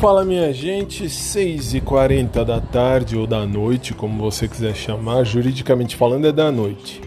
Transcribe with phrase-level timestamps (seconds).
[0.00, 6.24] Fala minha gente, 6h40 da tarde ou da noite, como você quiser chamar, juridicamente falando
[6.24, 7.02] é da noite.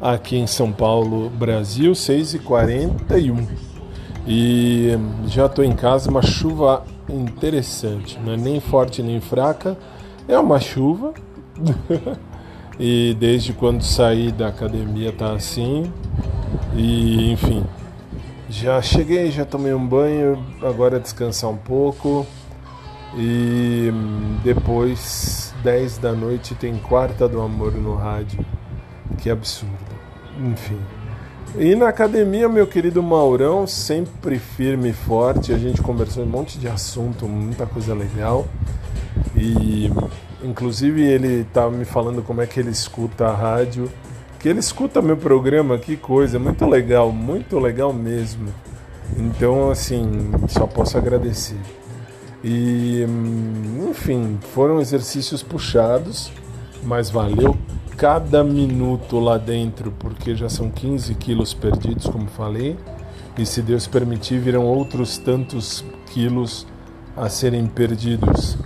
[0.00, 3.46] Aqui em São Paulo, Brasil, 6h41.
[4.26, 4.88] E
[5.28, 9.78] já estou em casa, uma chuva interessante, não é nem forte nem fraca,
[10.26, 11.14] é uma chuva.
[12.76, 15.84] e desde quando saí da academia tá assim.
[16.74, 17.62] E enfim,
[18.52, 22.26] já cheguei, já tomei um banho, agora descansar um pouco.
[23.16, 23.90] E
[24.44, 28.44] depois, 10 da noite, tem Quarta do Amor no rádio.
[29.16, 29.72] Que absurdo.
[30.38, 30.78] Enfim.
[31.56, 35.52] E na academia, meu querido Maurão, sempre firme e forte.
[35.52, 38.46] A gente conversou um monte de assunto, muita coisa legal.
[39.34, 39.90] E
[40.44, 43.90] inclusive ele estava me falando como é que ele escuta a rádio
[44.42, 48.52] que ele escuta meu programa, que coisa, muito legal, muito legal mesmo.
[49.16, 51.60] Então, assim, só posso agradecer.
[52.42, 53.06] E,
[53.88, 56.32] enfim, foram exercícios puxados,
[56.82, 57.56] mas valeu
[57.96, 62.76] cada minuto lá dentro, porque já são 15 quilos perdidos, como falei,
[63.38, 66.66] e se Deus permitir, virão outros tantos quilos
[67.16, 68.58] a serem perdidos.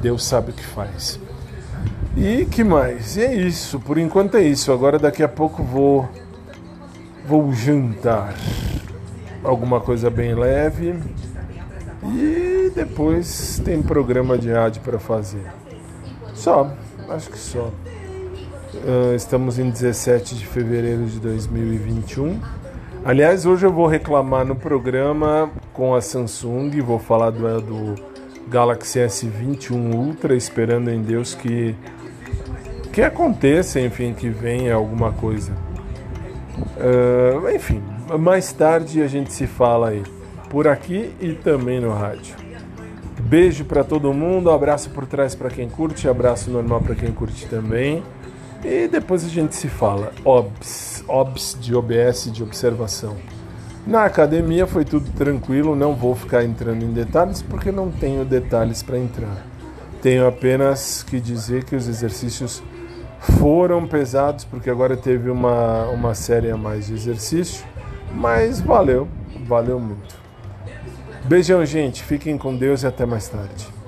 [0.00, 1.20] Deus sabe o que faz.
[2.16, 3.16] E que mais?
[3.16, 4.70] E é isso, por enquanto é isso.
[4.70, 6.08] Agora daqui a pouco vou
[7.26, 8.34] vou jantar
[9.44, 10.94] alguma coisa bem leve
[12.04, 15.44] e depois tem programa de rádio para fazer.
[16.34, 16.72] Só,
[17.08, 17.70] acho que só.
[18.74, 22.40] Uh, estamos em 17 de fevereiro de 2021.
[23.04, 27.94] Aliás, hoje eu vou reclamar no programa com a Samsung, vou falar do, do
[28.48, 31.74] Galaxy S21 Ultra, esperando em Deus que
[32.92, 35.52] que aconteça, enfim, que venha alguma coisa.
[36.76, 37.82] Uh, enfim,
[38.18, 40.02] mais tarde a gente se fala aí,
[40.50, 42.36] por aqui e também no rádio.
[43.20, 47.46] Beijo para todo mundo, abraço por trás para quem curte, abraço normal para quem curte
[47.46, 48.02] também.
[48.62, 50.12] E depois a gente se fala.
[50.24, 53.16] OBS, OBS de OBS de observação.
[53.86, 58.82] Na academia foi tudo tranquilo, não vou ficar entrando em detalhes porque não tenho detalhes
[58.82, 59.46] para entrar.
[60.00, 62.62] Tenho apenas que dizer que os exercícios
[63.22, 67.64] foram pesados, porque agora teve uma, uma série a mais de exercício,
[68.12, 69.08] mas valeu,
[69.46, 70.16] valeu muito.
[71.24, 73.81] Beijão, gente, fiquem com Deus e até mais tarde.